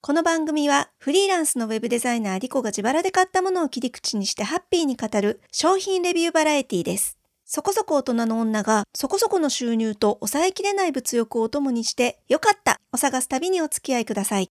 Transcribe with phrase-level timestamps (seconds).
[0.00, 7.18] この番組はフリーランスのウェブデザイナーリコが自腹で買ったものを切り口にしてハッピーに語る商品レビューバラエティです。
[7.44, 14.50] そこそこ大人の女がそこそこの収入と抑えきれない物欲をお供にしてよかったを探す旅にお付き合いください。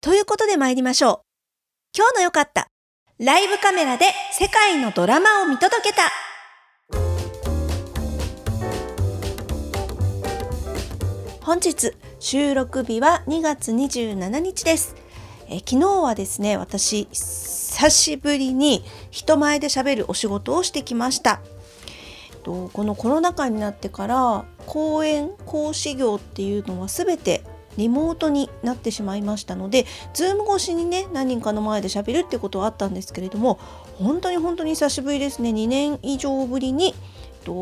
[0.00, 1.20] ということで参りましょう。
[1.94, 2.68] 今日のよかった。
[3.18, 6.10] ライブカメラで世界のドラマを見届けた。
[11.42, 11.92] 本日
[12.24, 14.94] 収録日は2月27日です。
[15.48, 21.40] え昨日はですね、私、久しぶりに人前で喋るお仕事をしてきました。
[22.44, 27.42] とこのコロナ禍になってから講演講師業っていうのは全て
[27.76, 29.84] リモートになってしまいましたので
[30.14, 33.58] Zoom 越しにね何人かの前で喋るってことはあったんですけれども
[33.98, 36.94] 本当に本当に久しぶりですね2年以上ぶりに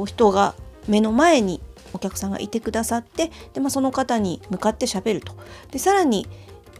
[0.06, 0.55] 人が
[0.86, 1.61] 目の前に
[1.92, 5.34] お客さんがいてくださってで、まあ、その方に向かってしゃべると。
[5.70, 6.26] でさらに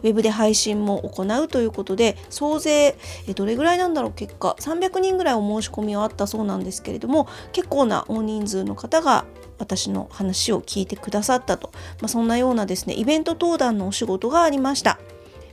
[0.03, 2.95] ウェブで配信も行うということで総勢
[3.27, 4.11] えどれぐらいなんだろう？
[4.13, 9.25] 結果300人ぐらいお申し込みはあったそうなんですけれども結構な大人数の方が
[9.59, 11.69] 私の話を聞いてくださったと、
[12.01, 14.97] まあ、そんなようなですねイベント登壇のお仕事がありました。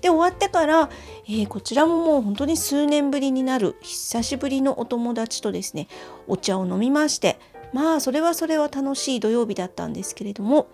[0.01, 0.89] で終わってから、
[1.27, 5.89] えー、こちらももう本当に数年ぶりになる久しぶりのお友達とですね
[6.29, 7.39] お茶を飲みまして
[7.73, 10.69] まあそれはそれは楽しい土曜日だったんですけれども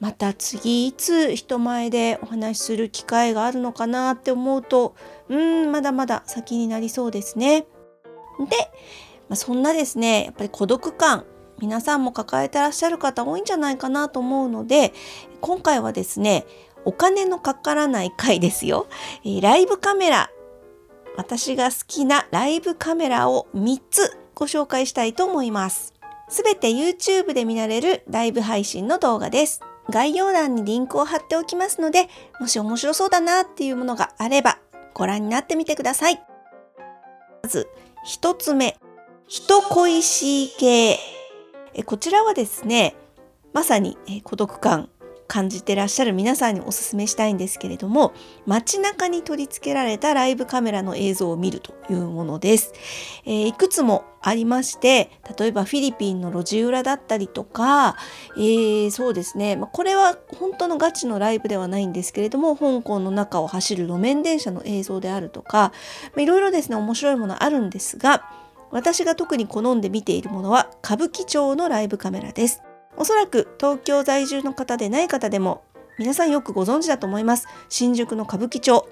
[0.00, 4.96] また次いつ人前でお話しする機会があるのかなって思うと
[5.28, 7.62] うんまだまだ先になりそうですね。
[7.62, 7.66] で、
[9.28, 11.24] まあ、そんなですねやっぱり孤独感
[11.60, 14.92] 皆さんも抱えてらっしゃる方多いんじゃないかなと思うので
[15.40, 16.44] 今回はですね
[16.84, 18.88] お金のかからない回ですよ、
[19.24, 20.30] えー、ライブカメラ
[21.16, 25.91] 私が好きなライブカメラを3つご紹介したいと思います
[26.32, 29.60] すべて YouTube で見られるライブ配信の動画です。
[29.90, 32.08] 概要欄にリンクを貼っておきますので、
[32.40, 34.58] もし面白そうだなっていうものがあれば
[34.94, 36.22] ご覧になってみてください。
[37.42, 37.68] まず、
[38.06, 38.78] 一つ目、
[39.28, 40.98] 人恋しい系。
[41.84, 42.96] こちらはですね、
[43.52, 44.88] まさに孤独感
[45.32, 48.12] 感じてらっしゃる皆さんにお勧めしたいんですけれども
[48.44, 52.74] 街中に取り付けられたライブカメラの映像を見るというものです、
[53.24, 57.96] えー、いくつもありまして例えばフィリピンの路地裏だったりとか、
[58.36, 65.72] えー、そうですね、これは本当のガチのライブではないんですけれども香港の中を走る路面電車の映像であるとか、
[66.18, 68.22] いろいろですね面白いものあるんですが
[68.70, 72.62] 私が特に好んで見ているものは歌舞伎町のライブカメラです。
[72.96, 75.64] おそらく東京在住の方でない方でも
[75.98, 77.46] 皆さんよくご存知だと思います。
[77.68, 78.88] 新宿の歌舞伎町。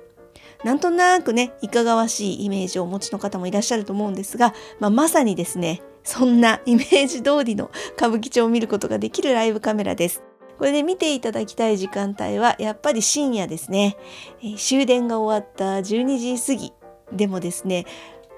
[0.64, 10.22] なんとなくね、いかがわしいイメージをお持ちの方もいらっしゃると思うんですが、まあ、まさにですね、そんなイメージ通りの歌舞伎町を見ることができるライブカメラです。
[10.58, 13.96] これで見ていただきたい時間帯はやっぱり深夜ですね。
[14.42, 16.72] えー、終電が終わった12時過ぎ
[17.12, 17.86] でもですね、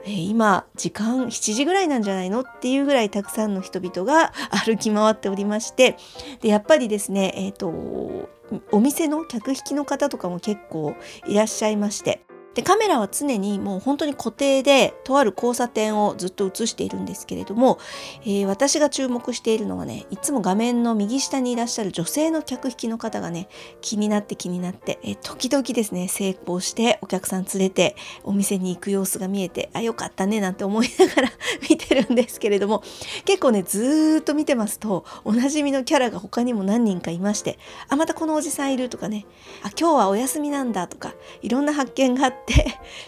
[0.04, 4.32] え、今時間7時ぐらいなんじゃないのっていうぐらいたくさんの人々が
[4.64, 5.96] 歩き回っておりまして
[6.40, 8.28] でやっぱりですねえっ、ー、と
[8.70, 10.94] お店の客引きの方とかも結構
[11.26, 12.24] いらっしゃいまして
[12.54, 17.78] でカメラは常にもう本当に固定でとある交差点をずっと映しているんですけれども、
[18.22, 23.48] えー、私が注目しているのはねいつも画面の右下にいらっしゃる女性の客引きの方がね
[23.80, 31.28] 気になって気になって、えー、時々ですね成功してお客さん連れてお店に行く様子が見えてあよかったねなんて思いながら
[31.68, 32.82] 見てるんですけれども
[33.24, 37.58] 結構ねずっと見てますとおなじみのキャラが他にも何人かいまして
[37.88, 39.24] あまたこのおじさんいるとかね
[39.62, 42.41] あ今日はお休みなんだとかいろんな発見があって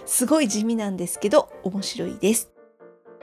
[0.05, 2.55] すごい地味なんですけど面白いです。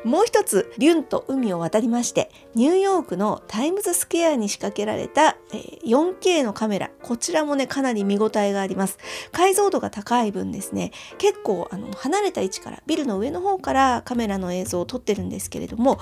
[0.03, 5.37] もう一つ、リュンと海を渡りまして、ニューヨークのタイムズスクエアに仕掛けられた
[5.85, 6.89] 4K のカメラ。
[7.03, 8.97] こちらもね、かなり見応えがあります。
[9.31, 15.99] 解像度が高い分ですね、結構あの離れた位置から、ビルの上の方からカメラの映像を撮ってるんですけれども、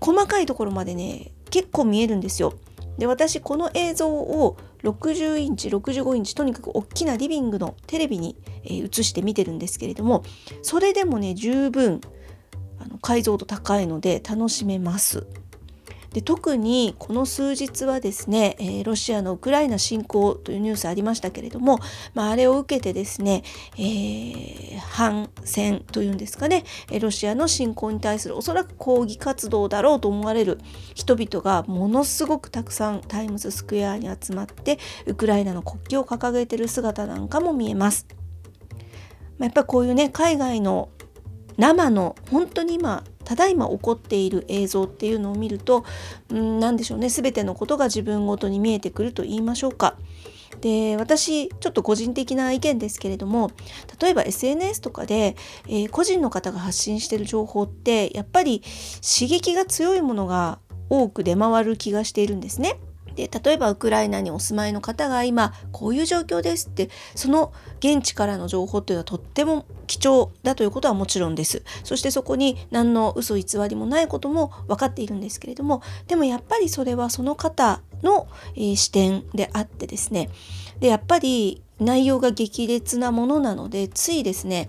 [0.00, 2.54] 細かいところまでね、結構見えるんですよ。
[2.98, 10.22] で私この映像を60インチ65インチとにかく大きなリビングのテレビに、映して見てるんですけれども
[10.62, 12.00] それでもね十分
[12.78, 15.26] あの解像度高いので楽しめます。
[16.12, 21.78] で特にこの数日はですね、えー、ロシアのウクライナ侵攻というニュースありましたけれども、
[22.14, 23.42] まあ、あれを受けてですね、
[23.76, 26.64] えー、反戦というんですかね
[27.00, 30.58] ロシアの侵攻に対するおそらく抗議活動だろうと思われる
[30.94, 38.06] 人々がものすごくたくさんタイムズスクエアに集まってウクライナの国旗を掲げている姿なんかも見えます。
[39.38, 40.90] まやっぱこういうね海外の
[41.56, 45.84] 生の本当に今ただいま起こっている映像っていうのを見ると
[46.30, 49.96] 何でしょうね全てのことが自分ごとに見えてくると言いましょうか
[50.60, 53.50] で私ちょっと個人的な意見ですけれども
[54.00, 55.36] 例えば SNS とかで、
[55.66, 58.62] えー、個人の方が発信してる情報ってやっぱり
[59.00, 60.58] 刺激が強いものが
[60.88, 62.78] 多く出回る気がしているんですね。
[63.14, 71.62] で例えばウクライナにお住まいの方が今こういう状況ですってその現地からの情報っていうのはとっても貴重だということはもちろんです。
[71.84, 80.30] そしてそこに何の嘘偽りもないことも分かっているんですけれどもでもやっぱりそれはその方の、えー、視点であってですね
[80.80, 84.68] でやっぱり内容が激烈なものなのでついですね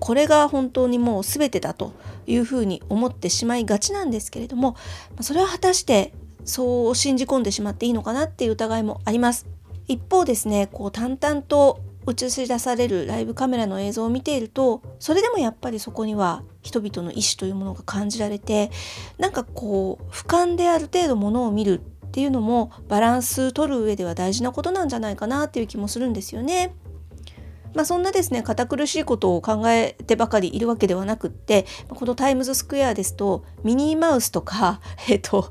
[0.00, 1.92] これが本当にもう全てだと
[2.26, 4.76] いうふうに思ってしまいがちなんですけれども
[5.20, 6.12] それは果たして
[6.44, 9.46] そう信じ込んでしまっていいのかなっていう疑いもあります
[9.88, 18.70] 一方ですねこう淡々と映し出されるライブカメラの映像を見ているとそれでもやっぱりそこには人々の意志というものが感じられて
[19.18, 26.74] なんかこう俯瞰である程度ものを見るっていうのもバランス取る上では大事なことなんじゃないかなっていう気もするんですよね。
[27.74, 34.80] まあ、そんなですね堅苦しいことを考えてばかりいるわけではなくってこのタイムズスクエアですとミニーマウスとか、
[35.10, 35.50] えっと、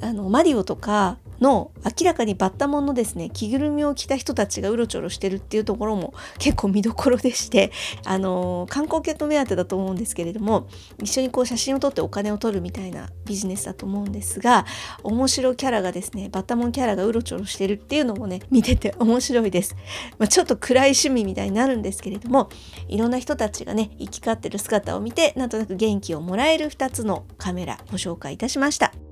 [0.00, 7.70] あのマリオとかの明らかにバッタモンのですね着ぐるみを着た人たちがうろちょろしてるっていうところも結構見どころでして
[8.04, 10.66] あの観光客目当てだと思うんですけれども
[11.02, 14.66] 一緒にこう写真を撮ってお金を取るみたいなビジネスだと思うんですが
[15.02, 19.76] 面白キャラがですねバッタモンキャラがうろちょろしてるっていうのもね 見てて面白いです、
[20.18, 22.48] まあ、ちょっと暗い趣味みたいになるんですけれども
[22.88, 29.07] いろんな人たちがね行き交ってる姿を見てなんとなく元気をもらえる2つのカメラご紹介いたしました。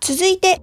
[0.00, 0.62] 続いて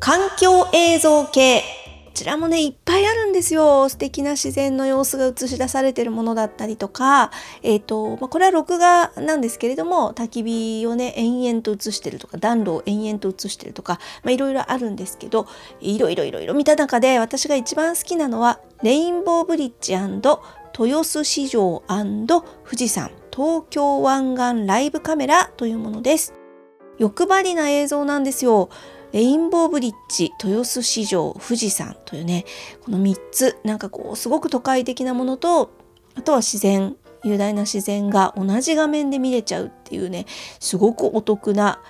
[0.00, 1.62] 環境映像系。
[2.06, 3.88] こちらもね、いっぱいあるんですよ。
[3.88, 7.30] 素敵な自然の様子が映し出されているものだったりとか、
[7.62, 15.46] えっ、ー、と、まあ、これは録画なんですけれども、焚き火をね、延々と映してるとか、暖炉を延々と映してるとか、まあ、いろいろあるんですけど、
[15.80, 26.41] いろいろいろいろ見た中で、私が一番好きなのは、レインボーブリッジ豊洲市場富士山東京湾岸ライブカメラというものです。
[26.98, 28.68] 欲張りな映像なんですよ。
[29.12, 32.46] レインボーブリッジ、豊洲市場、富士山というね、
[32.82, 35.70] この3つ、なんかこう、すごく都会的なものと、
[36.14, 40.26] あとは自然、雄大な自然が同じ画面で見れちゃうっていうね、
[40.58, 41.80] すごくお得な、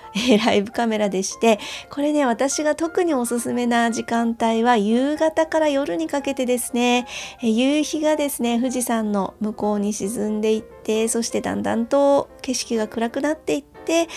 [0.45, 1.59] ライブカメラでして、
[1.89, 7.07] これね、私が特におすすめな時間帯は夕方から夜にかけてですね、
[7.41, 14.07] 夕日がですね、富士山の向こうに沈んでいって、そしてだんだんと景色が暗くなっていって、で、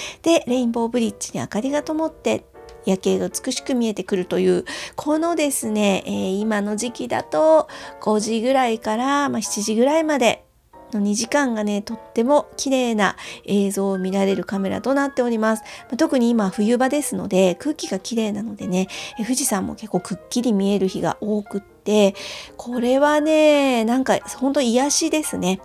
[0.46, 2.44] レインボーブリッジに明かりが灯って
[2.86, 4.64] 夜景が美しく見えてくるという
[4.94, 7.68] このですね、えー、今の時期だと
[8.00, 10.44] 5時ぐらいから、まあ、7時ぐらいまで
[10.92, 15.64] の2時間がねとっても綺麗な映像を見られるカメラとなっております、
[15.96, 18.86] 特に今冬場ですので空気が綺麗なのでね
[19.18, 22.14] 富士山も結構くっきり見える日が多くって
[22.56, 25.60] これはねなんか本当癒しですね。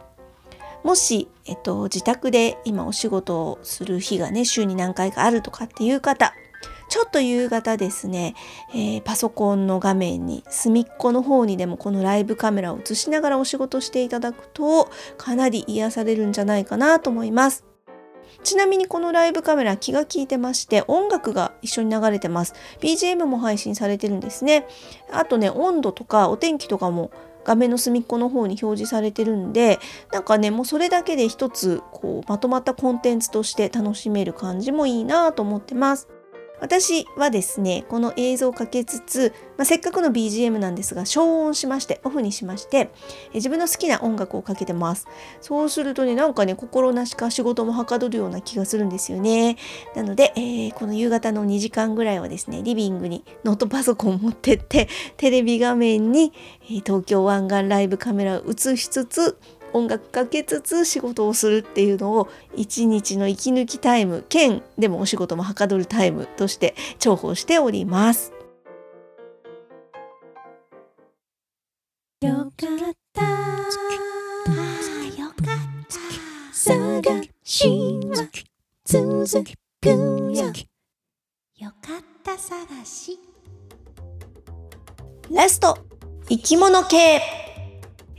[0.83, 6.33] もし、えっと、自宅で今お仕事をする日がね週に何回かあるとかっていう方
[6.91, 8.35] ちょっと夕方ですね、
[8.73, 17.65] えー、パソコンの画面に隅っこの方にでもこのライブカメラを映しながらお仕事していただくとかなり癒されるんじゃないかなと思います。
[18.43, 22.55] ちなみにこのライブカメラ気が利いてまして音楽が一緒に流れてます。
[22.81, 24.67] BGM も配信されてるんですね。
[25.13, 27.11] あとね温度とかお天気とかも
[27.43, 29.79] 画面の隅っこの方に表示されてるんで
[30.11, 36.20] なんかねもうそれだけで一つこうまとまったコンテンツとして楽しめる感じもいいなと思ってます。
[36.61, 42.91] 私はですね、この映像をかけつつ、まあ、せっかくの BGM なんですが、消音しまして、オフにしまして、
[43.33, 45.07] 自分の好きな音楽をかけてます。
[45.41, 49.57] そうするとね、なんかね、心なしか仕事もはかどるような気がするんですよね。
[49.95, 54.87] なので、えー、この夕方の2時間ぐらいはですね、リビングにノートパソコンを持ってって、
[55.17, 56.31] テレビ画面に、
[56.65, 59.35] え東京湾岸ライブカメラを映しつつ、
[59.73, 68.33] 音楽かけつつ仕事をするっていうのを一日の息抜きタイム兼でもお仕事もはかどるタイムとして重宝しております。
[72.21, 72.69] よかっ
[73.13, 73.21] た。
[73.21, 73.27] よ
[75.27, 75.37] かっ
[75.87, 75.99] た。
[76.53, 77.03] 探
[77.43, 78.29] しは
[78.85, 79.43] 続
[79.81, 80.29] くよ。
[81.57, 83.19] よかった探し。
[85.31, 85.77] ラスト
[86.27, 87.21] 生き物系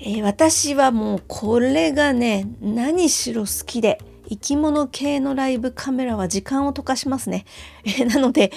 [0.05, 7.45] えー、私はもうこれがね何しろ好きで生き物系のライブカメラは時間を溶かしますね。
[7.85, 8.53] えー、なので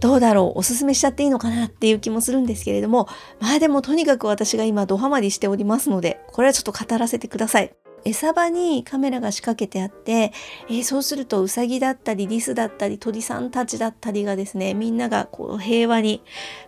[0.00, 3.06] どうだろうおすすめしちゃっていいのかなっていう気もするんですけれども
[3.38, 7.74] まあでもとにかく私が今ドハマりしておりますのでこれはちょっと語らせてください。
[8.04, 10.32] 餌場にカメラが仕掛けてあって、
[10.68, 16.22] えー、そうするとウサギだったりリスだったり鳥さんたちだったりがですねみんながこう平和に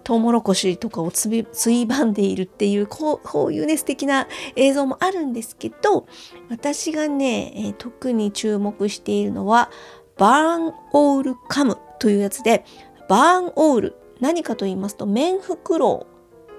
[0.04, 1.28] トウモロコシとかをつ
[1.72, 6.06] いばんでいるっていうこういうね素敵な映像もあるんですけど
[6.48, 9.70] 私がね、えー、特に注目しているのは
[10.16, 12.64] バーンオールカムというやつで
[13.08, 16.11] バーンオール何かと言いますとメンフクロウ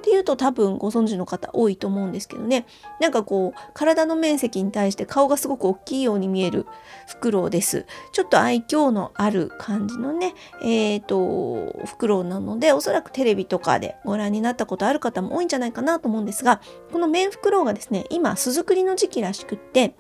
[0.04, 2.66] っていうと多分ご存知の方多いと思うんですけどね。
[3.00, 6.66] なんかこう体の面積に対して顔がすごく大きいように見える
[7.08, 7.86] フクロウです。
[8.12, 16.60] ちょっと愛嬌のある感じのねえっ、ー、とフクロウなのでおそらくテレビとかでご覧になったことある方も多いんじゃないかなと思うんですが
[16.92, 19.96] このメンフクロウがですね今巣作りの時期らしくって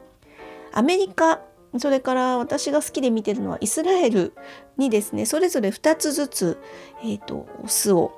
[0.74, 1.40] アメリカ
[1.80, 4.34] それから私が好きで見てるのはイスラエル
[4.78, 6.58] にですねそれぞれ2つずつ、
[7.02, 8.12] えーと、巣を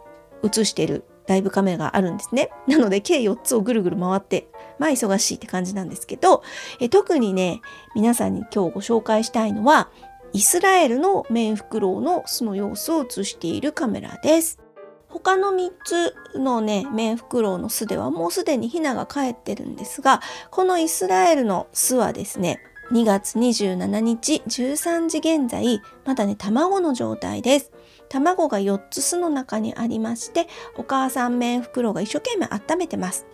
[0.43, 2.49] 移してるライブカメラがあるんですね。
[2.67, 4.47] なので計4つをぐるぐる回って
[4.79, 6.43] まあ忙しいって感じなんですけど
[6.79, 7.61] え特にね
[7.95, 9.89] 皆さんに今日ご紹介したいのは
[10.33, 14.59] イスラエルのメンフクロウの巣の様子を映しているカメラです。
[15.07, 22.59] 他の3つのねメンフクロウの巣ではもうすでにヒナが帰ってるんですがこのイスラエルの巣はですね
[22.91, 27.71] 2月27日13時現在、まだね、卵の状態です。
[28.09, 30.47] 卵が4つ巣の中にありまして、
[30.77, 33.25] お母さん面フクロウが一生懸命温めてます。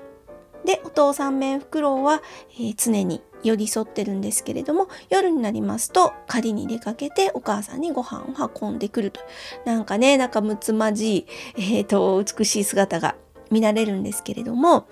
[0.66, 9.22] で、お父さん面フクロウは、えー、常に寄り添ってるんですけれども、夜になりますと狩りに出かけてお母さんにご飯を運んでくると。
[9.66, 13.16] なんかね、仲睦まじい、えーと、美しい姿が
[13.50, 14.88] 見られるんですけれども、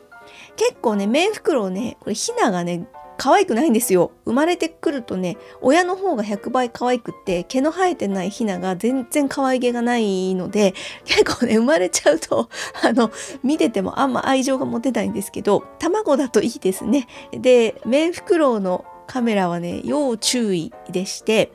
[0.56, 2.88] 結構ね、メンフクロウね、これヒナがね、
[3.20, 4.12] 可愛くないんですよ。
[4.24, 10.74] 生まれてくるとね、親の方が100倍可愛くって、毛の生えてないヒナが全然可愛げがないので、
[11.04, 12.48] 結構ね、生まれちゃうと、
[12.82, 13.12] あの、
[13.44, 17.08] 見ててもあんま愛情が持てないんですけど、卵だといいですね。
[17.34, 21.52] で、メンフクロウのカメラはね、要注意でして、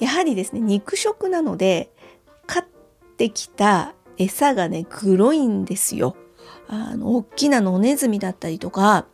[0.00, 1.90] やはりですね、肉食なので、
[2.46, 2.64] 飼っ
[3.18, 6.16] てきた餌がね、黒いんですよ。
[6.66, 9.06] あの、大きな野ネズミだったりとか、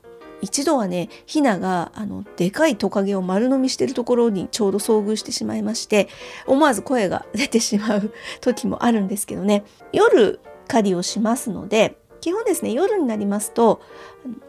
[0.44, 6.08] 一度はねヒナがあのでかいトカゲを丸飲みしてるところにちょうど遭遇してしまいまして
[6.46, 13.80] 思わず声が出てしまう 時もあるんですけどね夜狩りをしますので基本ですね夜になりますと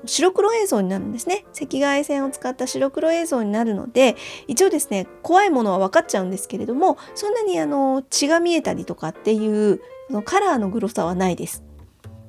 [0.05, 4.15] 白黒映像になるんですね赤外線を使った白黒映像になるので
[4.47, 9.81] 一応ですね怖いものは分かっちゃうんですけれどもそんなにあの血が見えたりとかっていう
[10.25, 11.63] カラーのグロさはないです。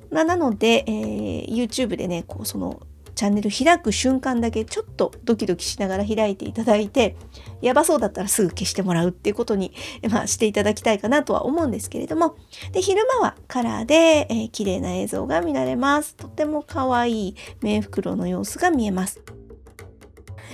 [0.09, 2.81] ま、なので、えー、YouTube でねこうその
[3.17, 7.17] チャンネル開く瞬間だけちょっとドキドキしながら開いていただいて
[7.63, 9.73] やばそうだったらすぐ消してもらうっていうことに、
[10.07, 12.35] まあ、していただきたいかなとは思うんですけれども。
[12.73, 16.15] で昼間はカラーで、えー、綺麗な映像が見られます。
[16.15, 19.19] とても可愛いメンフクロウの様子が見えます。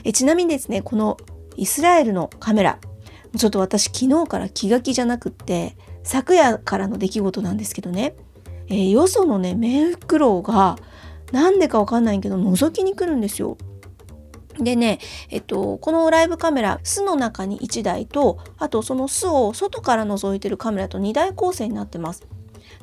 [0.06, 1.18] えちなみにですねこの
[1.58, 2.80] イスラエルのカメラ
[3.38, 8.16] ちょっと私昨日から気が気じゃなくって昨夜からの出来事なんですけどね、
[8.68, 10.78] えー、よそのねメンフクロウが
[11.34, 13.58] なんでかわかんないけど覗きに来るんですよ。
[14.60, 15.00] でね、
[15.32, 22.28] えっと、このライブカメラ、巣の中に1台と、あとその巣を外から覗いてるカメラと2台構成になってます。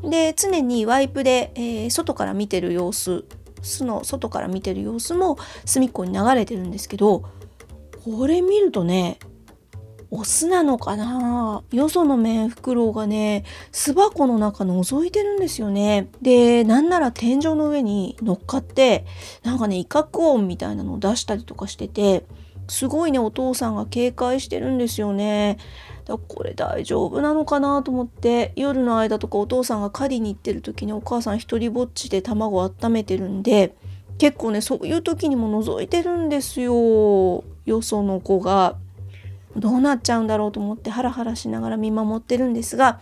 [0.03, 3.25] で、常にワイプで、えー、外から見てる様子、
[3.63, 7.23] 巣の外から見てる様子も隅っこに流れてるんですけど、
[8.05, 9.21] これ見るとね、
[10.11, 11.63] オスなのかな？
[11.71, 16.09] よそのメンフクロウがね、巣箱の中覗いてるんですよね。
[16.21, 19.07] で、なんなら天井の上に乗っかって、
[19.45, 22.25] なんかね、威嚇音みたいなのを出したりとかしてて、
[22.69, 25.59] すごいね、お父さんが警戒してるんですよね。
[26.07, 33.77] だこれ大丈夫なのかなと思って夜の間とかお父さんが狩りに行ってる時にお母さん一人ぼっちで卵を温めてるんで
[34.19, 38.77] 結構ねそういう時にも覗いてるんですよよその子が。
[39.57, 43.01] どうなっちゃうんだろうと思ってハラハラしながら見守ってるんですが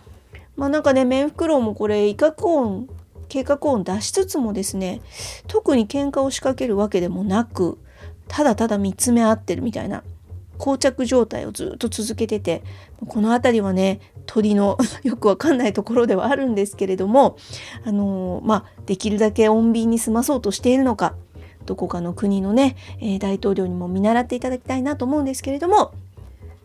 [0.55, 2.89] まあなんかねメンフクロウもこれ威嚇音
[3.27, 5.01] 計画音出しつつもですね
[5.47, 7.77] 特に喧嘩を仕掛けるわけでもなく
[8.27, 10.03] ただただ見つめ合ってるみたいな
[10.57, 12.63] 膠着状態をずっと続けてて
[13.07, 17.37] この辺りはね鳥の よくわかんないところではあるんですけれども
[17.85, 21.15] あのー、まあできるだけ穏便に済まそうとしているのか
[21.65, 25.91] どこかの国のね、えー、大統領にも見習っていただきたいなと思うんですけれども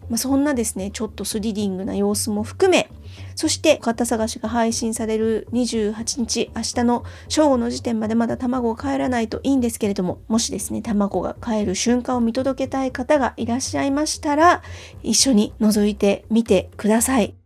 [0.09, 2.89] まあ、そんなですねちょっとスリリングな様子も含め
[3.35, 14.63] そして方探しが配信される28日明日の正午の時点までまだ卵が帰らないといいんですけれどももしですね卵が帰る瞬間を見届けたい方がいらっしゃいましたら
[15.03, 17.44] 一緒に覗いてみてください。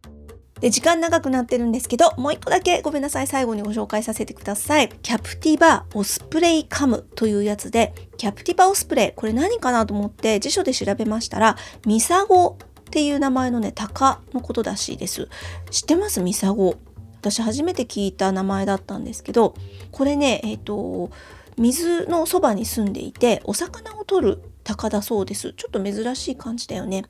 [0.61, 4.89] で、時間長くなってるんですけど、もう一個だけごめんなさい、最後にご紹介させてください。
[5.03, 15.29] キャプティバオスプレイカムというやつで、キャプティバオスプレイ、これ何かなと思って辞書で調べましたら、ミサゴっていう名前のね、鷹のことらしいです。
[15.71, 16.21] 知ってます？
[16.21, 16.77] ミサゴ。
[17.21, 19.55] 私初めて聞いた名前だったんですけど、
[19.91, 21.11] これね、えっ、ー、と、
[21.57, 25.55] 水のそばに住んでいて、お魚を取る鷹だそうです。
[25.55, 27.05] ちょっと珍しい感じだよね。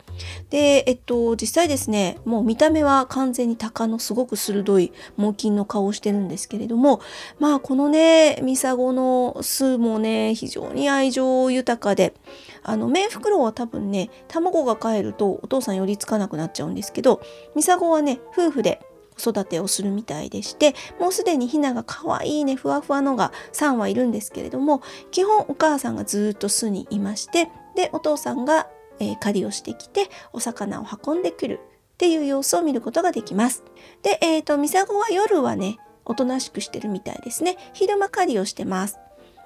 [0.50, 7.00] で、えっと、実際ですね、もう見た目は完全に鷹のすごく鋭い猛禽の顔をしてるんですけれども、
[7.40, 12.14] まあこのね、ミサゴの巣もね、非常に愛情豊かで、
[12.62, 17.20] あの、メンフクロウは多分ね、卵が帰るとお父さん寄りつかなくなっちゃうんですけど、
[17.56, 18.80] ミサゴはね、夫婦で
[19.18, 28.68] 育てをするみたいでしてもうすでにヒナが可愛いねふわふわのが3羽いるんですけれども基本お母さんがずっと巣にいましてでお父さんが、
[29.00, 31.60] えー、狩りをしてきてお魚を運んでくる
[31.94, 33.64] っていう様子を見ることができます。
[34.02, 37.56] で、えっ、ー、とミサゴは夜はねおとなしくしてるみたいですね。
[37.72, 39.00] 昼間狩りをしてます。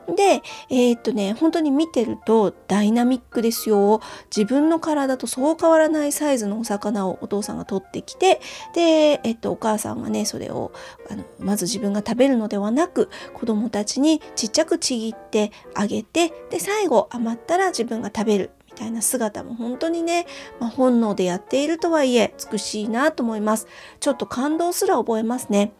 [0.08, 4.00] で、えー、っとね、本当に見てるとダイナミックですよ。
[4.34, 8.40] 自分の体とそう変わらないサイズのお魚をお父さんが取ってきて、
[8.74, 10.72] で、えっと、お母さんがね、それを
[11.10, 18.50] あのまず自分が食べるのではなく、子供たちにちっちゃくちぎってあげて、で、最後余ったら自分が食べる。
[18.72, 20.26] みたいな姿も本当にね、
[20.58, 23.66] まあ、本能でやっているとはいえ美しいなと思います。
[24.00, 25.74] ちょっと感動すら覚えますね。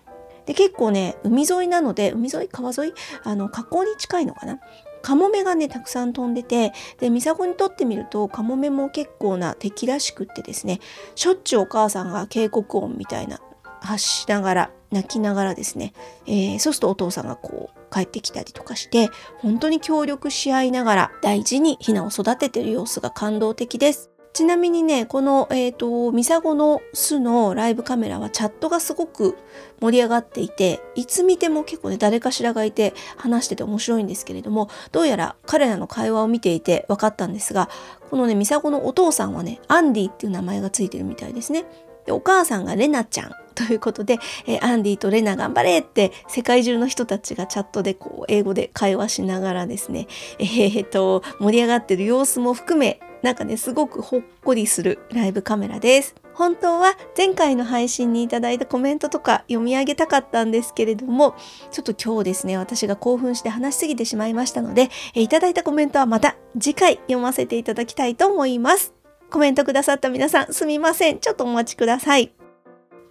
[0.47, 2.95] で結構ね海沿いなので海沿い川沿い
[3.25, 4.59] あの河口に近いのかな？
[5.03, 10.79] カモメがねたくさん飛んでてでミサゴにとってみるとカモメも結構な敵らしくってですね
[11.17, 13.41] しょっちゅうお母さんが警告音みたいな
[13.81, 15.93] 発しながら泣きながらですね、
[16.27, 24.12] えー、そうするとお父さんがこう帰ってきたりとかして本当に協力し合いながら大事にヒナを育ててる様子が感動的です。
[24.33, 29.37] ちなみにね、この、えっ、ー、と、ミサゴの巣のライブカメラはチャットがすごく
[29.81, 37.69] 盛り上がっていて、いつ見ても結構ね、誰かしらがいて話してて面白いんですけれども、どうやら彼らの会話を見ていて分かったんですが、
[38.11, 41.67] このね、ミサゴのお父さんはね、アンディっていう名前がついてるみたいですね。
[42.07, 50.09] でお母さんがレナちゃん ということで、えー、アンディとレナ頑張れって世界中の人たちがチャットでこう英語で会話しながらですね、
[50.39, 56.15] えー、と盛り上がってる様子も含めなんかね、すごくほっこりするライブカメラです。
[56.35, 61.35] 本当は前回の配信にいただいたコメントとか読み上げたかったんですけれども、
[61.71, 68.93] ちょっと今日ですね、私が興奮して話しすぎてしまいましたので、いただいたコメントはまた次回読ませていただきたいと思います。
[69.31, 71.19] コメントくださった皆さんすみません。
[71.19, 72.33] ちょっとお待ちください。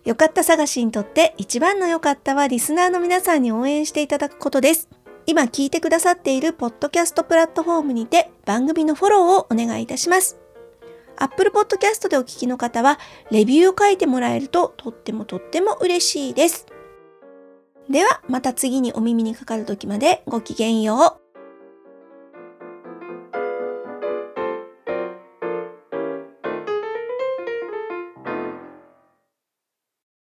[0.04, 4.90] よかった探しにとって一番の良かったはリスナーの皆さんに応援していただくことです。
[5.32, 10.38] 今聞いてくださっているポッドキャストプラットフォームにて番組のフォローをお願いいたします。
[11.16, 13.00] Apple Podcast でお聞きの方は
[13.32, 16.66] レビューを書いてもらえるととってもとっても嬉しいです。
[17.90, 21.21] ではまた次にお耳にかかる時までごきげんよう。